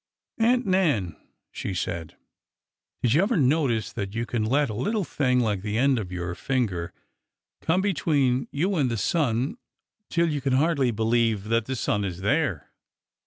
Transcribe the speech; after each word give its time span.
Aunt 0.39 0.65
Nan,'' 0.65 1.15
she 1.51 1.75
said, 1.75 2.15
did 3.03 3.13
you 3.13 3.21
ever 3.21 3.37
notice 3.37 3.93
that 3.93 4.15
you 4.15 4.25
can 4.25 4.43
let 4.43 4.67
a 4.71 4.73
little 4.73 5.03
thing 5.03 5.39
like 5.41 5.61
the 5.61 5.77
end 5.77 5.99
of 5.99 6.11
your 6.11 6.33
finger 6.33 6.91
come 7.61 7.81
be 7.81 7.93
tween 7.93 8.47
you 8.49 8.75
and 8.77 8.89
the 8.89 8.97
sun 8.97 9.59
till 10.09 10.27
you 10.27 10.41
can 10.41 10.53
hardly 10.53 10.89
believe 10.89 11.49
that 11.49 11.67
the 11.67 11.75
sun 11.75 12.03
is 12.03 12.21
there 12.21 12.71